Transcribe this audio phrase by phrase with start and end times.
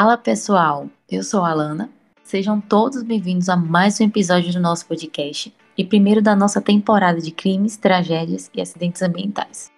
[0.00, 1.90] Fala pessoal, eu sou a Alana.
[2.22, 7.20] Sejam todos bem-vindos a mais um episódio do nosso podcast e primeiro da nossa temporada
[7.20, 9.72] de crimes, tragédias e acidentes ambientais.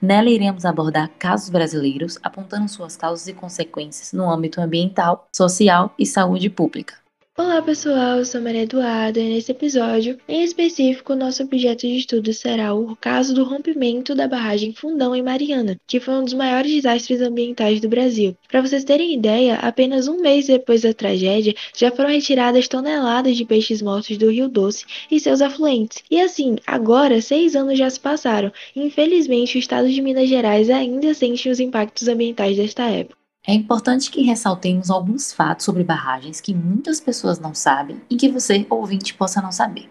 [0.00, 6.06] Nela iremos abordar casos brasileiros apontando suas causas e consequências no âmbito ambiental, social e
[6.06, 6.94] saúde pública.
[7.38, 12.32] Olá pessoal, eu sou Maria Eduarda e nesse episódio, em específico, nosso objeto de estudo
[12.32, 16.72] será o caso do rompimento da barragem Fundão em Mariana, que foi um dos maiores
[16.72, 18.34] desastres ambientais do Brasil.
[18.48, 23.44] Para vocês terem ideia, apenas um mês depois da tragédia, já foram retiradas toneladas de
[23.44, 26.02] peixes mortos do Rio Doce e seus afluentes.
[26.10, 28.50] E assim, agora seis anos já se passaram.
[28.74, 33.25] Infelizmente, o estado de Minas Gerais ainda sente os impactos ambientais desta época.
[33.48, 38.28] É importante que ressaltemos alguns fatos sobre barragens que muitas pessoas não sabem e que
[38.28, 39.88] você, ouvinte, possa não saber.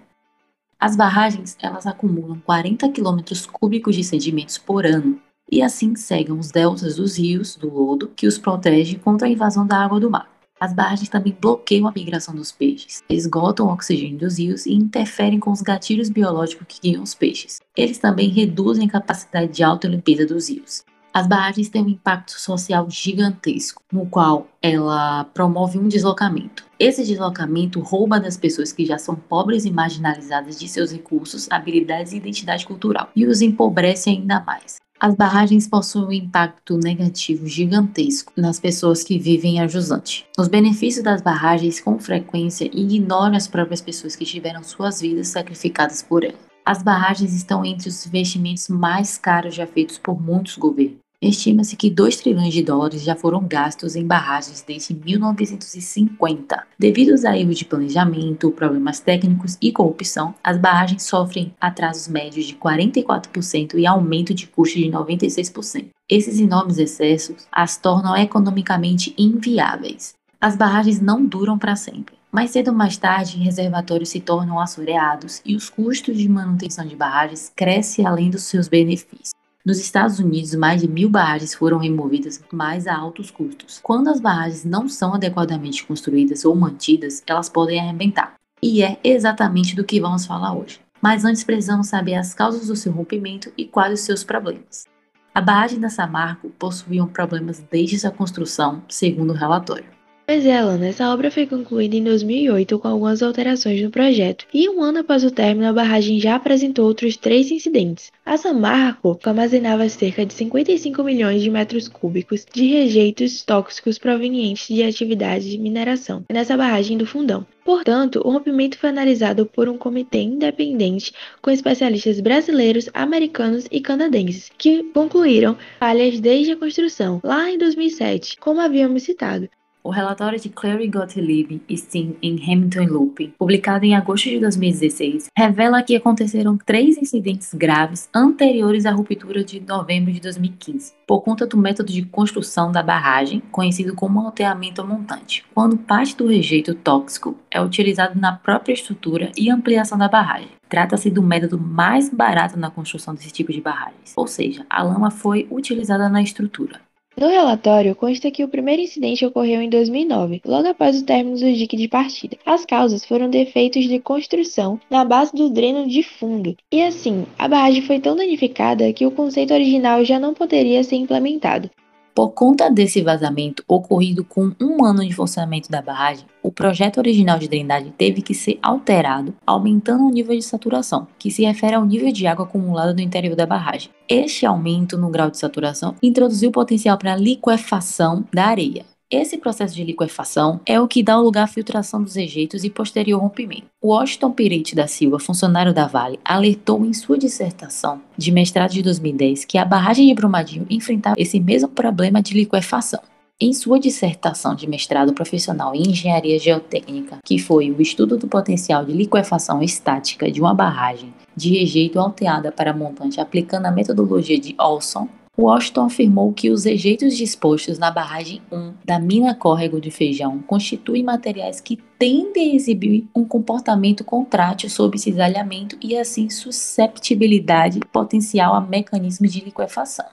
[0.77, 3.21] As barragens, elas acumulam 40 km
[3.53, 8.27] cúbicos de sedimentos por ano e assim cegam os deltas dos rios do lodo que
[8.27, 10.29] os protege contra a invasão da água do mar.
[10.59, 15.39] As barragens também bloqueiam a migração dos peixes, esgotam o oxigênio dos rios e interferem
[15.39, 17.61] com os gatilhos biológicos que guiam os peixes.
[17.75, 20.83] Eles também reduzem a capacidade de autolimpeza dos rios.
[21.15, 26.65] As barragens têm um impacto social gigantesco, no qual ela promove um deslocamento.
[26.77, 32.11] Esse deslocamento rouba das pessoas que já são pobres e marginalizadas de seus recursos, habilidades
[32.11, 34.75] e identidade cultural, e os empobrece ainda mais.
[34.99, 40.25] As barragens possuem um impacto negativo gigantesco nas pessoas que vivem a jusante.
[40.37, 46.01] Os benefícios das barragens com frequência ignoram as próprias pessoas que tiveram suas vidas sacrificadas
[46.01, 46.43] por elas.
[46.65, 51.04] As barragens estão entre os investimentos mais caros já feitos por muitos governos.
[51.27, 56.67] Estima-se que 2 trilhões de dólares já foram gastos em barragens desde 1950.
[56.77, 62.53] Devido a erros de planejamento, problemas técnicos e corrupção, as barragens sofrem atrasos médios de
[62.53, 65.87] 44% e aumento de custo de 96%.
[66.07, 70.13] Esses enormes excessos as tornam economicamente inviáveis.
[70.39, 72.13] As barragens não duram para sempre.
[72.31, 76.95] Mais cedo ou mais tarde, reservatórios se tornam assoreados e os custos de manutenção de
[76.95, 79.31] barragens crescem além dos seus benefícios.
[79.65, 83.79] Nos Estados Unidos, mais de mil barragens foram removidas, mais a altos custos.
[83.81, 88.35] Quando as barragens não são adequadamente construídas ou mantidas, elas podem arrebentar.
[88.61, 90.79] E é exatamente do que vamos falar hoje.
[91.01, 94.85] Mas antes precisamos saber as causas do seu rompimento e quais os seus problemas.
[95.33, 99.94] A barragem da Samarco possuía problemas desde sua construção, segundo o relatório.
[100.27, 104.67] Pois é, Alana, essa obra foi concluída em 2008 com algumas alterações no projeto, e
[104.67, 108.11] um ano após o término, a barragem já apresentou outros três incidentes.
[108.25, 114.81] A Samarco armazenava cerca de 55 milhões de metros cúbicos de rejeitos tóxicos provenientes de
[114.81, 117.45] atividades de mineração nessa barragem do Fundão.
[117.63, 124.49] Portanto, o rompimento foi analisado por um comitê independente com especialistas brasileiros, americanos e canadenses,
[124.57, 129.47] que concluíram falhas desde a construção, lá em 2007, como havíamos citado.
[129.85, 135.29] O relatório de Clary Gottlieb e Steen em Hamilton Loop, publicado em agosto de 2016,
[135.37, 141.45] revela que aconteceram três incidentes graves anteriores à ruptura de novembro de 2015, por conta
[141.45, 147.37] do método de construção da barragem, conhecido como alteamento montante, quando parte do rejeito tóxico
[147.51, 150.49] é utilizado na própria estrutura e ampliação da barragem.
[150.67, 155.11] Trata-se do método mais barato na construção desse tipo de barragens, ou seja, a lama
[155.11, 156.81] foi utilizada na estrutura.
[157.17, 161.53] No relatório consta que o primeiro incidente ocorreu em 2009, logo após o término do
[161.53, 162.37] dique de partida.
[162.45, 167.47] As causas foram defeitos de construção na base do dreno de fundo, e assim, a
[167.47, 171.69] barragem foi tão danificada que o conceito original já não poderia ser implementado.
[172.15, 177.37] Por conta desse vazamento ocorrido com um ano de funcionamento da barragem, o projeto original
[177.37, 181.83] de drenagem teve que ser alterado, aumentando o nível de saturação, que se refere ao
[181.83, 183.91] nível de água acumulada no interior da barragem.
[184.07, 189.83] Este aumento no grau de saturação introduziu potencial para liquefação da areia, esse processo de
[189.83, 193.67] liquefação é o que dá lugar à filtração dos rejeitos e posterior rompimento.
[193.83, 199.45] Washington Pirete da Silva, funcionário da Vale, alertou em sua dissertação de mestrado de 2010
[199.45, 202.99] que a barragem de Brumadinho enfrentava esse mesmo problema de liquefação.
[203.39, 208.83] Em sua dissertação de mestrado profissional em engenharia geotécnica, que foi o estudo do potencial
[208.83, 214.55] de liquefação estática de uma barragem de rejeito alteada para montante aplicando a metodologia de
[214.57, 220.39] Olson, Washington afirmou que os rejeitos dispostos na barragem 1 da mina córrego de feijão
[220.39, 228.55] constituem materiais que tendem a exibir um comportamento contrátil sob cisalhamento e assim susceptibilidade potencial
[228.55, 230.05] a mecanismos de liquefação.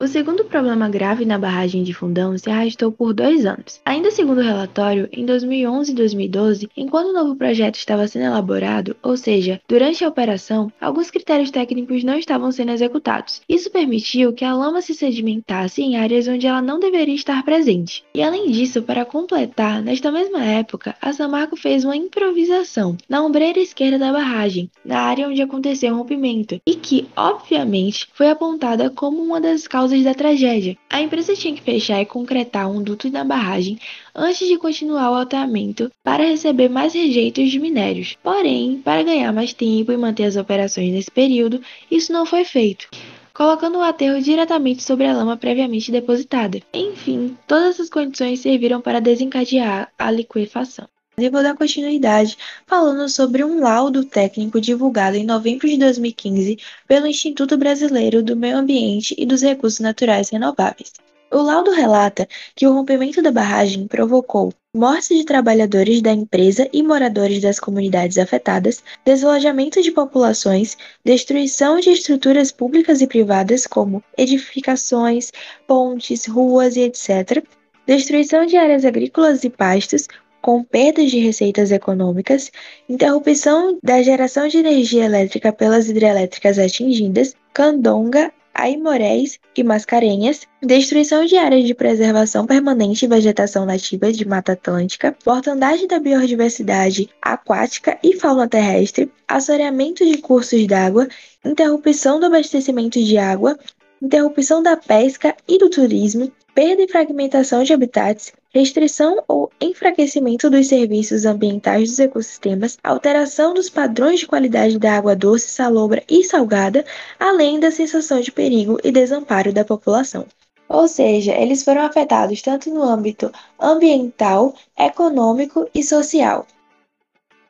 [0.00, 3.80] O segundo problema grave na barragem de Fundão se arrastou por dois anos.
[3.84, 8.94] Ainda segundo o relatório, em 2011 e 2012, enquanto o novo projeto estava sendo elaborado,
[9.02, 13.40] ou seja, durante a operação, alguns critérios técnicos não estavam sendo executados.
[13.48, 18.04] Isso permitiu que a lama se sedimentasse em áreas onde ela não deveria estar presente.
[18.14, 23.58] E além disso, para completar, nesta mesma época, a Samarco fez uma improvisação na ombreira
[23.58, 29.20] esquerda da barragem, na área onde aconteceu o rompimento, e que, obviamente, foi apontada como
[29.20, 30.76] uma das causas causas da tragédia.
[30.90, 33.78] A empresa tinha que fechar e concretar um duto na barragem
[34.14, 38.16] antes de continuar o alteamento para receber mais rejeitos de minérios.
[38.22, 42.88] Porém, para ganhar mais tempo e manter as operações nesse período, isso não foi feito
[43.32, 46.60] colocando o aterro diretamente sobre a lama previamente depositada.
[46.74, 50.88] Enfim, todas essas condições serviram para desencadear a liquefação.
[51.20, 56.56] Eu vou dar continuidade falando sobre um laudo técnico divulgado em novembro de 2015
[56.86, 60.92] pelo Instituto Brasileiro do Meio Ambiente e dos Recursos Naturais Renováveis.
[61.32, 66.84] O laudo relata que o rompimento da barragem provocou morte de trabalhadores da empresa e
[66.84, 75.32] moradores das comunidades afetadas, deslojamento de populações, destruição de estruturas públicas e privadas como edificações,
[75.66, 77.44] pontes, ruas e etc.,
[77.84, 80.06] destruição de áreas agrícolas e pastos,
[80.40, 82.50] com perdas de receitas econômicas,
[82.88, 91.36] interrupção da geração de energia elétrica pelas hidrelétricas atingidas, Candonga, Aimorés e Mascarenhas, destruição de
[91.36, 98.16] áreas de preservação permanente e vegetação nativa de Mata Atlântica, mortandade da biodiversidade aquática e
[98.16, 101.06] fauna terrestre, assoreamento de cursos d'água,
[101.44, 103.56] interrupção do abastecimento de água,
[104.02, 110.66] interrupção da pesca e do turismo, perda e fragmentação de habitats, restrição ou enfraquecimento dos
[110.66, 116.84] serviços ambientais dos ecossistemas, alteração dos padrões de qualidade da água doce, salobra e salgada,
[117.16, 120.26] além da sensação de perigo e desamparo da população.
[120.68, 123.30] Ou seja, eles foram afetados tanto no âmbito
[123.60, 126.44] ambiental, econômico e social.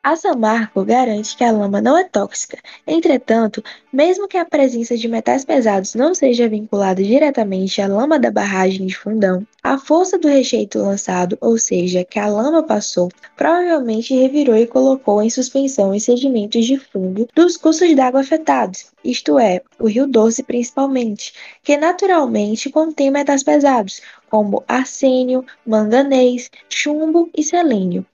[0.00, 2.56] A Samarco garante que a lama não é tóxica.
[2.86, 3.62] Entretanto,
[3.92, 8.86] mesmo que a presença de metais pesados não seja vinculada diretamente à lama da barragem
[8.86, 14.56] de Fundão, a força do rejeito lançado, ou seja, que a lama passou, provavelmente revirou
[14.56, 19.88] e colocou em suspensão os sedimentos de fundo dos cursos d'água afetados, isto é, o
[19.88, 24.00] Rio Doce principalmente, que naturalmente contém metais pesados,
[24.30, 28.06] como arsênio, manganês, chumbo e selênio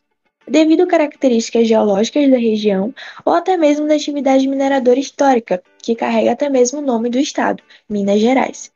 [0.49, 2.95] devido a características geológicas da região
[3.25, 7.63] ou até mesmo da atividade mineradora histórica, que carrega até mesmo o nome do estado,
[7.89, 8.73] Minas Gerais.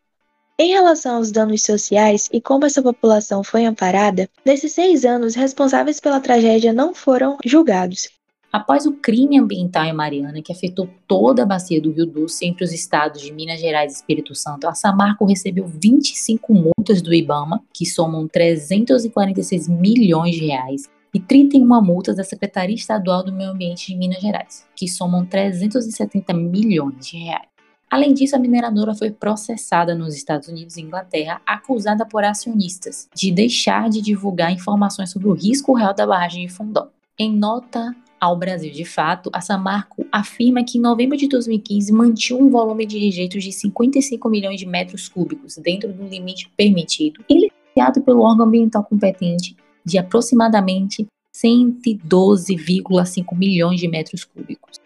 [0.60, 6.00] Em relação aos danos sociais e como essa população foi amparada, nesses seis anos, responsáveis
[6.00, 8.08] pela tragédia não foram julgados.
[8.50, 12.64] Após o crime ambiental em Mariana, que afetou toda a bacia do Rio Doce entre
[12.64, 17.62] os estados de Minas Gerais e Espírito Santo, a Samarco recebeu 25 multas do IBAMA,
[17.72, 23.88] que somam 346 milhões de reais, e 31 multas da Secretaria Estadual do Meio Ambiente
[23.88, 27.48] de Minas Gerais, que somam 370 milhões de reais.
[27.90, 33.32] Além disso, a mineradora foi processada nos Estados Unidos e Inglaterra, acusada por acionistas de
[33.32, 36.90] deixar de divulgar informações sobre o risco real da barragem de Fundão.
[37.18, 42.38] Em nota ao Brasil de Fato, a Samarco afirma que em novembro de 2015 mantinha
[42.38, 48.02] um volume de rejeitos de 55 milhões de metros cúbicos dentro do limite permitido, iniciado
[48.02, 49.56] pelo órgão ambiental competente
[49.88, 54.78] de aproximadamente 112,5 milhões de metros cúbicos.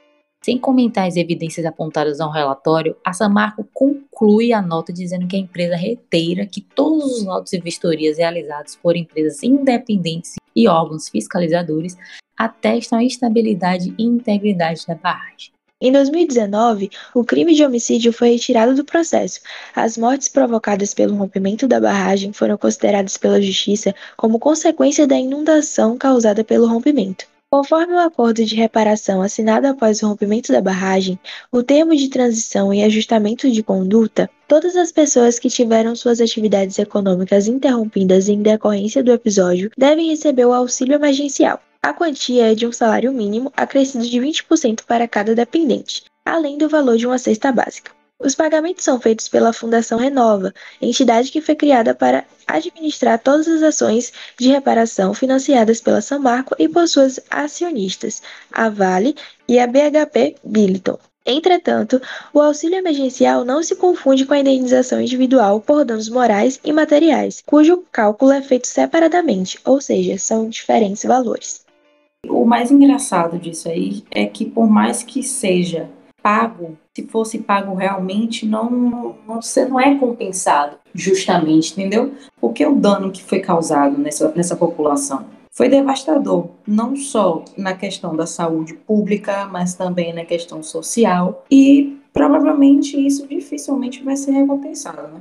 [0.45, 5.39] Sem comentar as evidências apontadas ao relatório, a Samarco conclui a nota dizendo que a
[5.39, 11.97] empresa reitera que todos os laudos e vistorias realizados por empresas independentes e órgãos fiscalizadores
[12.37, 15.53] atestam a estabilidade e integridade da barragem.
[15.85, 19.41] Em 2019, o crime de homicídio foi retirado do processo.
[19.75, 25.99] As mortes provocadas pelo rompimento da barragem foram consideradas pela Justiça como consequência da inundação
[25.99, 27.27] causada pelo rompimento.
[27.51, 31.19] Conforme o acordo de reparação assinado após o rompimento da barragem,
[31.51, 36.79] o termo de transição e ajustamento de conduta, todas as pessoas que tiveram suas atividades
[36.79, 41.61] econômicas interrompidas em decorrência do episódio devem receber o auxílio emergencial.
[41.85, 46.69] A quantia é de um salário mínimo acrescido de 20% para cada dependente, além do
[46.69, 47.91] valor de uma cesta básica.
[48.21, 53.65] Os pagamentos são feitos pela Fundação Renova, entidade que foi criada para administrar todas as
[53.65, 58.23] ações de reparação financiadas pela Samarco e por suas acionistas,
[58.53, 59.17] a Vale
[59.49, 61.01] e a BHP Billiton.
[61.27, 62.01] Entretanto,
[62.33, 67.43] o auxílio emergencial não se confunde com a indenização individual por danos morais e materiais,
[67.45, 71.63] cujo cálculo é feito separadamente, ou seja, são diferentes valores.
[72.29, 75.91] O mais engraçado disso aí é que, por mais que seja
[76.23, 82.13] pago se fosse pago realmente, não, não, você não é compensado justamente, entendeu?
[82.41, 88.15] Porque o dano que foi causado nessa, nessa população foi devastador, não só na questão
[88.15, 95.09] da saúde pública, mas também na questão social, e provavelmente isso dificilmente vai ser recompensado,
[95.09, 95.21] né?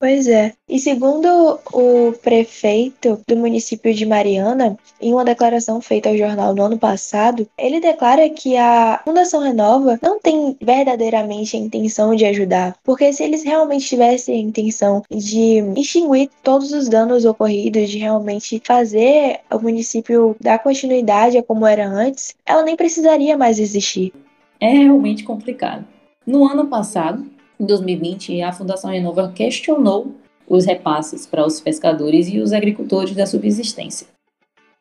[0.00, 0.52] Pois é.
[0.68, 6.62] E segundo o prefeito do município de Mariana, em uma declaração feita ao jornal no
[6.62, 12.76] ano passado, ele declara que a Fundação Renova não tem verdadeiramente a intenção de ajudar,
[12.84, 18.62] porque se eles realmente tivessem a intenção de extinguir todos os danos ocorridos, de realmente
[18.64, 24.12] fazer o município dar continuidade a como era antes, ela nem precisaria mais existir.
[24.60, 25.84] É realmente complicado.
[26.24, 27.26] No ano passado,
[27.60, 30.14] em 2020, a Fundação Renova questionou
[30.48, 34.06] os repasses para os pescadores e os agricultores da subsistência.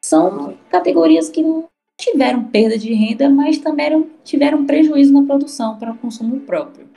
[0.04, 1.68] São categorias que não
[2.00, 6.88] tiveram perda de renda, mas também tiveram prejuízo na produção para o consumo próprio.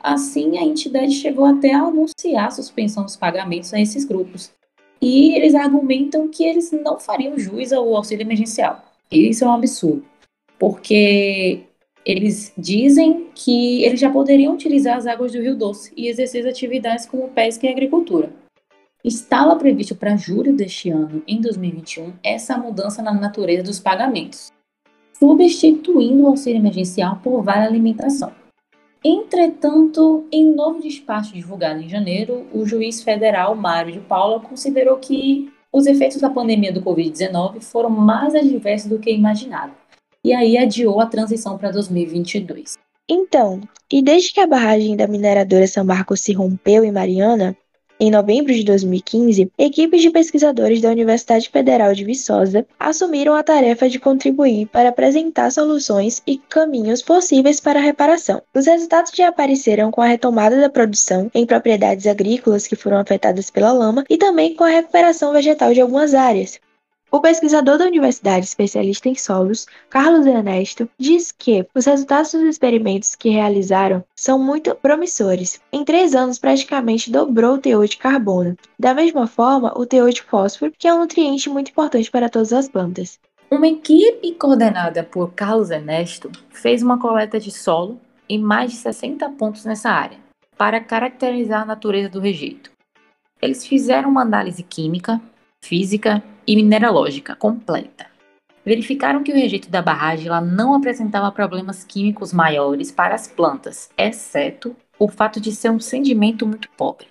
[0.00, 4.52] Assim, a entidade chegou até a anunciar a suspensão dos pagamentos a esses grupos.
[5.00, 8.82] E eles argumentam que eles não fariam jus ao auxílio emergencial.
[9.10, 10.04] Isso é um absurdo,
[10.58, 11.65] porque
[12.06, 17.04] eles dizem que eles já poderiam utilizar as águas do Rio Doce e exercer atividades
[17.04, 18.30] como pesca e agricultura.
[19.02, 24.52] Estava previsto para julho deste ano, em 2021, essa mudança na natureza dos pagamentos,
[25.18, 28.32] substituindo o auxílio emergencial por vale alimentação.
[29.04, 35.52] Entretanto, em novo despacho divulgado em janeiro, o juiz federal Mário de Paula considerou que
[35.72, 39.72] os efeitos da pandemia do Covid-19 foram mais adversos do que imaginado
[40.26, 42.76] e aí adiou a transição para 2022.
[43.08, 47.56] Então, e desde que a barragem da mineradora São Marcos se rompeu em Mariana,
[48.00, 53.88] em novembro de 2015, equipes de pesquisadores da Universidade Federal de Viçosa assumiram a tarefa
[53.88, 58.42] de contribuir para apresentar soluções e caminhos possíveis para a reparação.
[58.52, 63.48] Os resultados já apareceram com a retomada da produção em propriedades agrícolas que foram afetadas
[63.48, 66.58] pela lama e também com a recuperação vegetal de algumas áreas,
[67.10, 73.14] o pesquisador da universidade especialista em solos, Carlos Ernesto, diz que os resultados dos experimentos
[73.14, 75.60] que realizaram são muito promissores.
[75.72, 78.56] Em três anos, praticamente dobrou o teor de carbono.
[78.78, 82.52] Da mesma forma, o teor de fósforo, que é um nutriente muito importante para todas
[82.52, 83.20] as plantas.
[83.48, 89.30] Uma equipe coordenada por Carlos Ernesto fez uma coleta de solo em mais de 60
[89.30, 90.18] pontos nessa área,
[90.58, 92.72] para caracterizar a natureza do rejeito.
[93.40, 95.20] Eles fizeram uma análise química,
[95.60, 98.06] física e mineralógica completa.
[98.64, 104.74] Verificaram que o rejeito da barragem não apresentava problemas químicos maiores para as plantas, exceto
[104.98, 107.06] o fato de ser um sedimento muito pobre.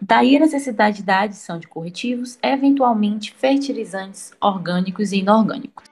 [0.00, 5.84] Daí a necessidade da adição de corretivos, eventualmente fertilizantes orgânicos e inorgânicos.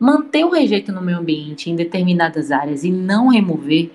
[0.00, 3.90] Manter o rejeito no meio ambiente em determinadas áreas e não remover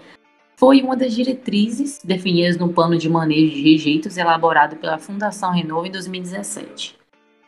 [0.58, 5.88] foi uma das diretrizes definidas no plano de manejo de rejeitos elaborado pela Fundação Renova
[5.88, 7.03] em 2017.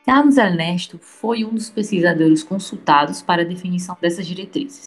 [0.06, 4.84] Carlos Ernesto foi um dos pesquisadores consultados para a definição dessas diretrizes.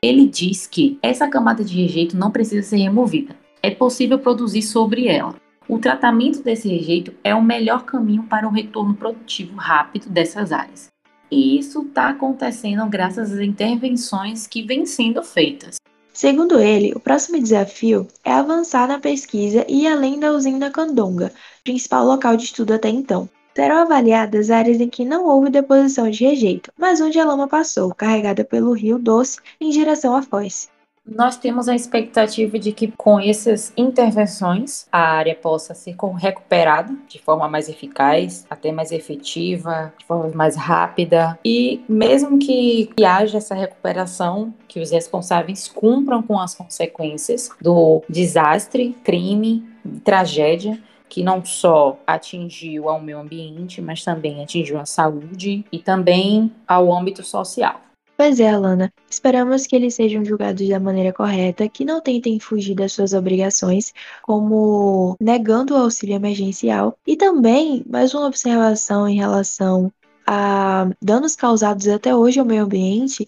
[0.00, 5.08] Ele diz que essa camada de rejeito não precisa ser removida, é possível produzir sobre
[5.08, 5.34] ela.
[5.68, 10.86] O tratamento desse rejeito é o melhor caminho para o retorno produtivo rápido dessas áreas.
[11.28, 15.76] E isso está acontecendo graças às intervenções que vêm sendo feitas.
[16.12, 21.32] Segundo ele, o próximo desafio é avançar na pesquisa e além da usina Candonga,
[21.64, 23.28] principal local de estudo até então.
[23.54, 27.94] Serão avaliadas áreas em que não houve deposição de rejeito, mas onde a lama passou,
[27.94, 30.70] carregada pelo rio Doce em direção à foz.
[31.06, 37.18] Nós temos a expectativa de que com essas intervenções a área possa ser recuperada de
[37.18, 43.38] forma mais eficaz, até mais efetiva, de forma mais rápida e mesmo que, que haja
[43.38, 49.66] essa recuperação, que os responsáveis cumpram com as consequências do desastre, crime,
[50.04, 50.80] tragédia
[51.10, 56.90] que não só atingiu ao meio ambiente, mas também atingiu a saúde e também ao
[56.90, 57.80] âmbito social.
[58.16, 58.92] Pois é, Alana.
[59.10, 63.92] Esperamos que eles sejam julgados da maneira correta, que não tentem fugir das suas obrigações,
[64.22, 66.96] como negando o auxílio emergencial.
[67.06, 69.90] E também, mais uma observação em relação
[70.26, 73.26] a danos causados até hoje ao meio ambiente.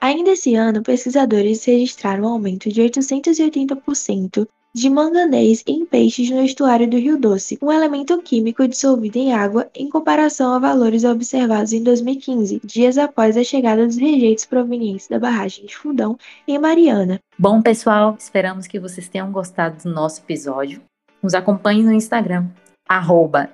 [0.00, 6.88] Ainda esse ano, pesquisadores registraram um aumento de 880% de manganês em peixes no estuário
[6.88, 11.82] do Rio Doce, um elemento químico dissolvido em água em comparação a valores observados em
[11.82, 17.18] 2015, dias após a chegada dos rejeitos provenientes da barragem de Fundão em Mariana.
[17.38, 20.82] Bom, pessoal, esperamos que vocês tenham gostado do nosso episódio.
[21.22, 22.46] Nos acompanhe no Instagram,
[22.88, 23.50] arroba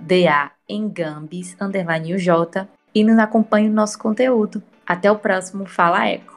[2.94, 4.62] e nos acompanhe no nosso conteúdo.
[4.86, 6.33] Até o próximo Fala Eco!